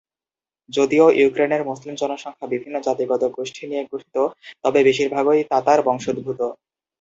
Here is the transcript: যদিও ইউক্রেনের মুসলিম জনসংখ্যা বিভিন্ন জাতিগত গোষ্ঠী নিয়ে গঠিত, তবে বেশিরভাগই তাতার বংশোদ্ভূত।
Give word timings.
যদিও 0.69 1.05
ইউক্রেনের 1.19 1.61
মুসলিম 1.65 1.95
জনসংখ্যা 1.95 2.47
বিভিন্ন 2.47 2.75
জাতিগত 2.79 3.23
গোষ্ঠী 3.37 3.63
নিয়ে 3.67 3.83
গঠিত, 3.85 4.15
তবে 4.63 4.79
বেশিরভাগই 4.87 5.41
তাতার 5.51 5.79
বংশোদ্ভূত। 5.87 6.41